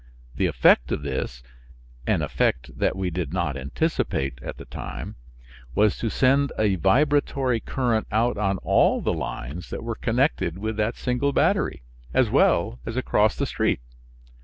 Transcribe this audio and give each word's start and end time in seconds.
The 0.33 0.47
effect 0.47 0.91
of 0.91 1.03
this 1.03 1.43
(an 2.07 2.23
effect 2.23 2.75
that 2.79 2.95
we 2.95 3.11
did 3.11 3.31
not 3.33 3.55
anticipate 3.55 4.41
at 4.41 4.57
the 4.57 4.65
time) 4.65 5.15
was 5.75 5.95
to 5.99 6.09
send 6.09 6.51
a 6.57 6.73
vibratory 6.77 7.59
current 7.59 8.07
out 8.11 8.35
on 8.35 8.57
all 8.63 8.99
the 9.01 9.13
lines 9.13 9.69
that 9.69 9.83
were 9.83 9.93
connected 9.93 10.57
with 10.57 10.75
that 10.77 10.95
single 10.95 11.33
battery 11.33 11.83
as 12.15 12.31
well 12.31 12.79
as 12.83 12.97
across 12.97 13.35
the 13.35 13.45
street. 13.45 13.81